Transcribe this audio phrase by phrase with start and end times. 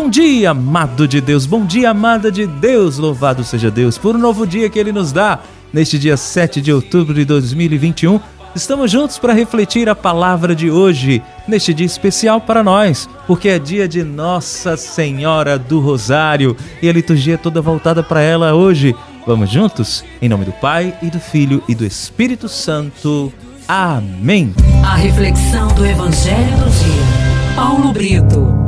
[0.00, 4.18] Bom dia, amado de Deus, bom dia, amada de Deus, louvado seja Deus por um
[4.18, 5.40] novo dia que Ele nos dá.
[5.72, 8.20] Neste dia 7 de outubro de 2021,
[8.54, 13.58] estamos juntos para refletir a palavra de hoje, neste dia especial para nós, porque é
[13.58, 18.94] dia de Nossa Senhora do Rosário e a liturgia é toda voltada para ela hoje.
[19.26, 20.04] Vamos juntos?
[20.22, 23.32] Em nome do Pai e do Filho e do Espírito Santo.
[23.66, 24.54] Amém.
[24.84, 27.56] A reflexão do Evangelho do Dia.
[27.56, 28.67] Paulo Brito.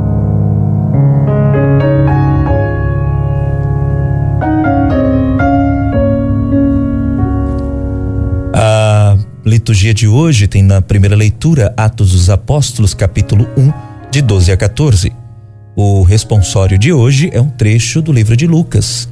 [9.71, 13.71] Liturgia de hoje tem na primeira leitura Atos dos Apóstolos, capítulo 1,
[14.11, 15.13] de 12 a 14.
[15.77, 19.07] O responsório de hoje é um trecho do livro de Lucas,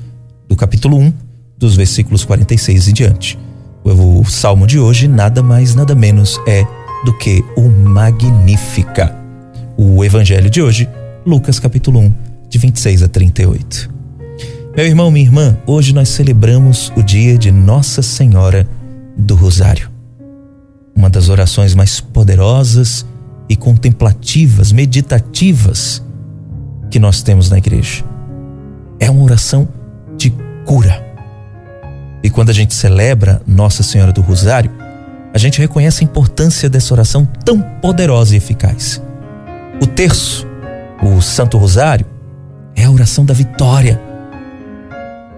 [0.50, 1.14] do capítulo 1,
[1.58, 3.40] dos versículos 46 e diante.
[3.86, 6.68] O salmo de hoje nada mais, nada menos é
[7.06, 9.16] do que o Magnífica.
[9.78, 10.90] O evangelho de hoje,
[11.26, 12.14] Lucas capítulo 1,
[12.50, 13.90] de 26 a 38.
[14.76, 18.68] Meu irmão, minha irmã, hoje nós celebramos o dia de Nossa Senhora
[19.16, 19.99] do Rosário.
[21.00, 23.06] Uma das orações mais poderosas
[23.48, 26.04] e contemplativas, meditativas
[26.92, 28.04] que nós temos na igreja.
[29.00, 29.66] É uma oração
[30.18, 30.30] de
[30.66, 31.02] cura.
[32.22, 34.70] E quando a gente celebra Nossa Senhora do Rosário,
[35.34, 39.02] a gente reconhece a importância dessa oração tão poderosa e eficaz.
[39.82, 40.46] O terço,
[41.02, 42.06] o Santo Rosário,
[42.76, 44.02] é a oração da vitória.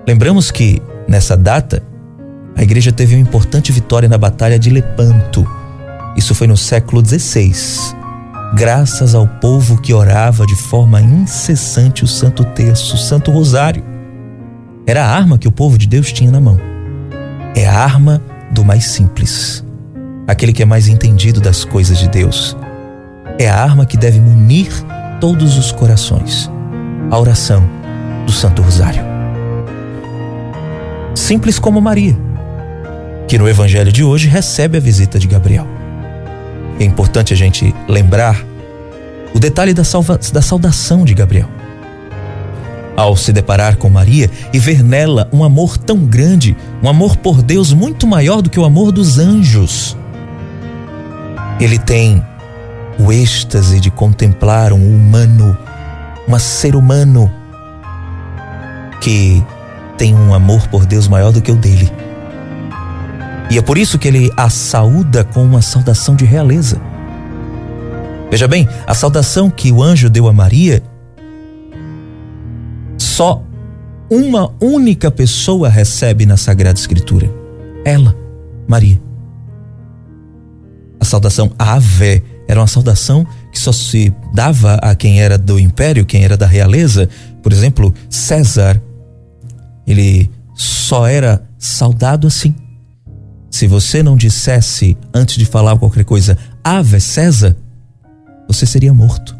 [0.07, 1.83] Lembramos que, nessa data,
[2.55, 5.45] a igreja teve uma importante vitória na Batalha de Lepanto.
[6.15, 7.53] Isso foi no século XVI,
[8.53, 13.83] graças ao povo que orava de forma incessante o Santo Terço, o Santo Rosário.
[14.85, 16.59] Era a arma que o povo de Deus tinha na mão.
[17.55, 19.63] É a arma do mais simples,
[20.27, 22.57] aquele que é mais entendido das coisas de Deus.
[23.39, 24.71] É a arma que deve munir
[25.21, 26.51] todos os corações.
[27.09, 27.63] A oração
[28.25, 29.03] do Santo Rosário.
[31.15, 32.30] Simples como Maria
[33.31, 35.65] que no evangelho de hoje recebe a visita de Gabriel.
[36.77, 38.45] É importante a gente lembrar
[39.33, 41.47] o detalhe da, salva, da saudação de Gabriel.
[42.93, 47.41] Ao se deparar com Maria e ver nela um amor tão grande, um amor por
[47.41, 49.95] Deus muito maior do que o amor dos anjos,
[51.57, 52.21] ele tem
[52.99, 55.57] o êxtase de contemplar um humano,
[56.27, 57.31] um ser humano
[58.99, 59.41] que
[59.97, 61.89] tem um amor por Deus maior do que o dele.
[63.51, 66.81] E é por isso que ele a saúda com uma saudação de realeza.
[68.31, 70.81] Veja bem, a saudação que o anjo deu a Maria,
[72.97, 73.43] só
[74.09, 77.29] uma única pessoa recebe na Sagrada Escritura.
[77.83, 78.15] Ela,
[78.65, 79.01] Maria.
[80.97, 86.05] A saudação Ave era uma saudação que só se dava a quem era do império,
[86.05, 87.09] quem era da realeza.
[87.43, 88.81] Por exemplo, César,
[89.85, 92.55] ele só era saudado assim.
[93.51, 97.55] Se você não dissesse antes de falar qualquer coisa, Ave César,
[98.47, 99.35] você seria morto.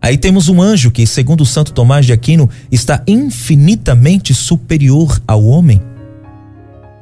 [0.00, 5.80] Aí temos um anjo que, segundo Santo Tomás de Aquino, está infinitamente superior ao homem,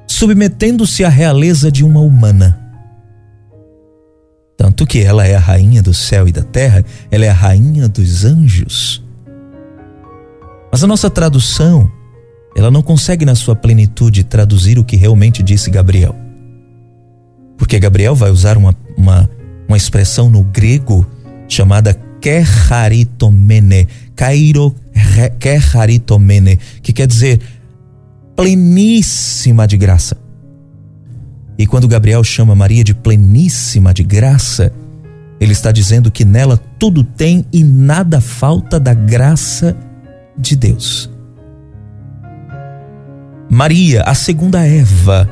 [0.06, 2.56] submetendo-se à realeza de uma humana.
[4.56, 7.88] Tanto que ela é a rainha do céu e da terra, ela é a rainha
[7.88, 9.03] dos anjos.
[10.70, 11.91] Mas a nossa tradução
[12.54, 16.14] ela não consegue na sua plenitude traduzir o que realmente disse Gabriel.
[17.56, 19.28] Porque Gabriel vai usar uma, uma,
[19.68, 21.06] uma expressão no grego
[21.48, 24.74] chamada kecharitomene, kairo
[25.38, 27.41] kecharitomene, que quer dizer
[28.36, 30.16] pleníssima de graça.
[31.58, 34.72] E quando Gabriel chama Maria de pleníssima de graça,
[35.41, 39.76] ele está dizendo que nela tudo tem e nada falta da graça
[40.38, 41.11] de Deus.
[43.54, 45.28] Maria, a segunda Eva.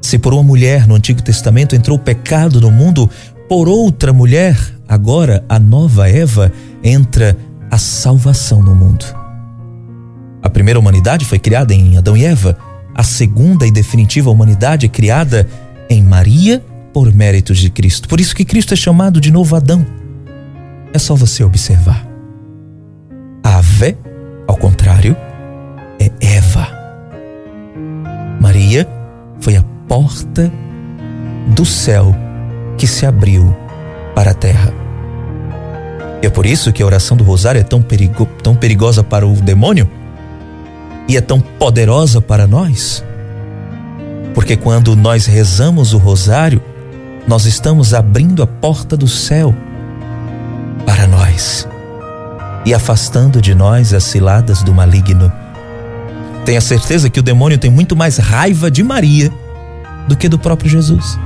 [0.00, 3.10] Se por uma mulher no Antigo Testamento entrou o pecado no mundo,
[3.46, 4.56] por outra mulher,
[4.88, 6.50] agora a nova Eva,
[6.82, 7.36] entra
[7.70, 9.04] a salvação no mundo.
[10.42, 12.56] A primeira humanidade foi criada em Adão e Eva.
[12.94, 15.46] A segunda e definitiva humanidade é criada
[15.90, 18.08] em Maria por méritos de Cristo.
[18.08, 19.84] Por isso que Cristo é chamado de novo Adão.
[20.94, 22.08] É só você observar.
[23.42, 23.98] Ave,
[24.48, 25.14] ao contrário,
[26.04, 26.68] é Eva.
[28.40, 28.86] Maria
[29.40, 30.50] foi a porta
[31.54, 32.14] do céu
[32.76, 33.56] que se abriu
[34.14, 34.72] para a terra.
[36.22, 39.26] E é por isso que a oração do rosário é tão, perigo, tão perigosa para
[39.26, 39.88] o demônio
[41.08, 43.04] e é tão poderosa para nós.
[44.34, 46.62] Porque quando nós rezamos o rosário,
[47.28, 49.54] nós estamos abrindo a porta do céu
[50.84, 51.68] para nós.
[52.66, 55.30] e afastando de nós as ciladas do maligno.
[56.44, 59.32] Tenha certeza que o demônio tem muito mais raiva de Maria
[60.06, 61.18] do que do próprio Jesus.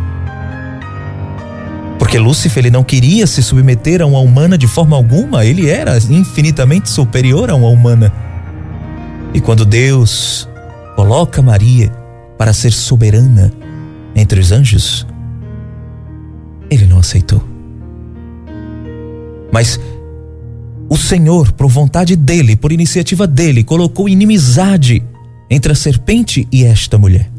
[1.98, 5.98] Porque Lúcifer ele não queria se submeter a uma humana de forma alguma, ele era
[5.98, 8.12] infinitamente superior a uma humana.
[9.34, 10.48] E quando Deus
[10.94, 11.90] coloca Maria
[12.38, 13.52] para ser soberana
[14.14, 15.06] entre os anjos,
[16.70, 17.42] ele não aceitou.
[19.52, 19.80] Mas
[20.88, 25.02] o Senhor, por vontade dele, por iniciativa dele, colocou inimizade
[25.50, 27.30] entre a serpente e esta mulher,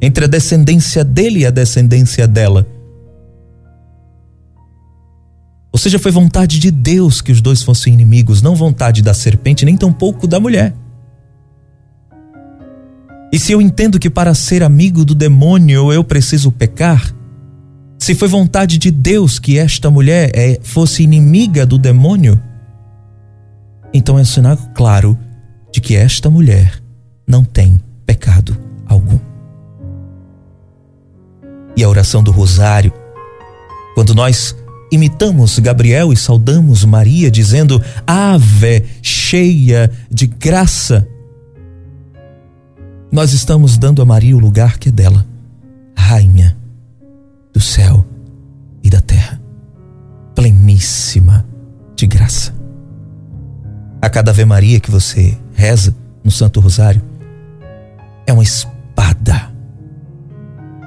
[0.00, 2.66] entre a descendência dele e a descendência dela.
[5.72, 9.64] Ou seja, foi vontade de Deus que os dois fossem inimigos, não vontade da serpente,
[9.64, 10.74] nem tampouco da mulher.
[13.32, 17.14] E se eu entendo que para ser amigo do demônio eu preciso pecar,
[17.98, 22.40] se foi vontade de Deus que esta mulher é, fosse inimiga do demônio,
[23.92, 25.18] então é um sinal claro
[25.72, 26.82] de que esta mulher
[27.26, 28.56] não tem pecado
[28.86, 29.18] algum.
[31.76, 32.92] E a oração do rosário,
[33.94, 34.56] quando nós
[34.90, 41.06] imitamos Gabriel e saudamos Maria, dizendo: Ave, cheia de graça.
[43.12, 45.26] Nós estamos dando a Maria o lugar que é dela,
[45.96, 46.56] rainha
[47.52, 48.04] do céu
[48.82, 49.40] e da terra,
[50.34, 51.46] pleníssima
[51.94, 52.55] de graça.
[54.06, 55.92] A cada Ave Maria que você reza
[56.22, 57.02] no Santo Rosário
[58.24, 59.50] é uma espada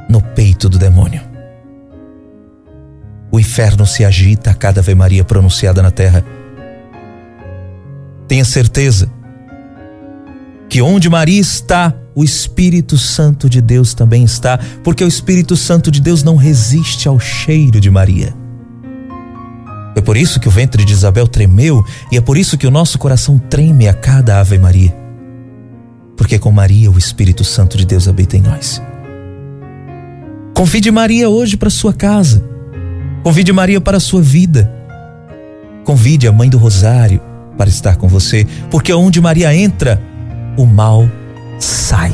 [0.10, 1.30] no peito do demônio
[3.32, 6.26] o inferno se agita a cada Ave Maria pronunciada na terra.
[8.28, 9.12] Tenha certeza
[10.68, 15.90] que onde Maria está, o Espírito Santo de Deus também está, porque o Espírito Santo
[15.92, 18.34] de Deus não resiste ao cheiro de Maria.
[20.10, 22.98] Por isso que o ventre de Isabel tremeu e é por isso que o nosso
[22.98, 24.92] coração treme a cada Ave Maria.
[26.18, 28.82] Porque com Maria o Espírito Santo de Deus habita em nós.
[30.56, 32.44] Convide Maria hoje para sua casa.
[33.22, 34.74] Convide Maria para a sua vida.
[35.84, 37.22] Convide a mãe do Rosário
[37.56, 40.02] para estar com você, porque onde Maria entra,
[40.58, 41.08] o mal
[41.60, 42.12] sai.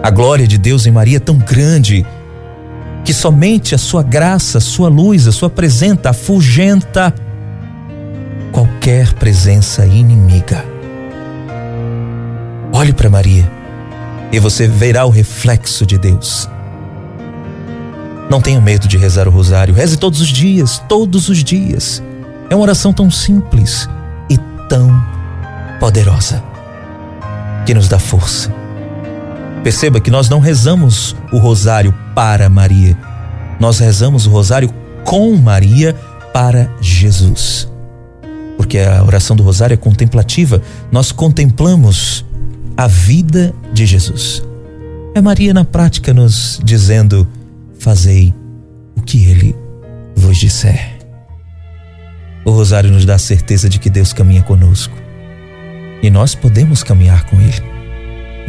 [0.00, 2.06] A glória de Deus em Maria é tão grande
[3.04, 7.14] que somente a sua graça, a sua luz, a sua presença afugenta
[8.52, 10.64] qualquer presença inimiga.
[12.72, 13.50] Olhe para Maria
[14.30, 16.48] e você verá o reflexo de Deus.
[18.30, 19.74] Não tenha medo de rezar o rosário.
[19.74, 22.02] Reze todos os dias, todos os dias.
[22.48, 23.88] É uma oração tão simples
[24.30, 24.38] e
[24.68, 24.90] tão
[25.78, 26.42] poderosa
[27.66, 28.61] que nos dá força.
[29.62, 32.98] Perceba que nós não rezamos o rosário para Maria.
[33.60, 34.72] Nós rezamos o rosário
[35.04, 35.94] com Maria
[36.32, 37.68] para Jesus.
[38.56, 40.60] Porque a oração do rosário é contemplativa.
[40.90, 42.24] Nós contemplamos
[42.76, 44.42] a vida de Jesus.
[45.14, 47.28] É Maria na prática nos dizendo:
[47.78, 48.34] fazei
[48.96, 49.54] o que ele
[50.16, 50.98] vos disser.
[52.44, 55.02] O rosário nos dá a certeza de que Deus caminha conosco
[56.02, 57.62] e nós podemos caminhar com Ele,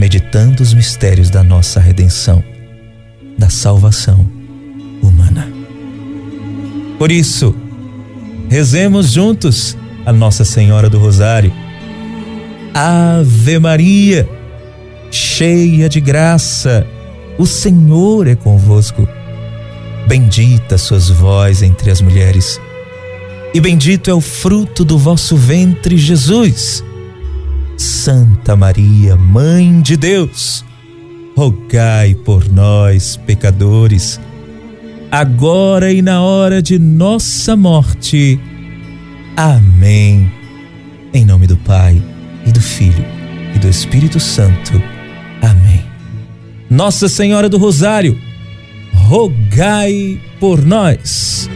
[0.03, 2.43] meditando os mistérios da nossa redenção,
[3.37, 4.29] da salvação
[5.01, 5.49] humana.
[6.99, 7.55] Por isso,
[8.49, 11.53] rezemos juntos a Nossa Senhora do Rosário.
[12.73, 14.27] Ave Maria,
[15.09, 16.85] cheia de graça,
[17.37, 19.07] o Senhor é convosco.
[20.05, 22.59] Bendita sois vós entre as mulheres,
[23.53, 26.83] e bendito é o fruto do vosso ventre, Jesus.
[27.77, 30.63] Santa Maria, Mãe de Deus,
[31.35, 34.19] rogai por nós, pecadores,
[35.11, 38.39] agora e na hora de nossa morte.
[39.35, 40.31] Amém.
[41.13, 42.01] Em nome do Pai,
[42.45, 43.05] e do Filho,
[43.55, 44.81] e do Espírito Santo.
[45.41, 45.83] Amém.
[46.69, 48.17] Nossa Senhora do Rosário,
[48.93, 51.49] rogai por nós.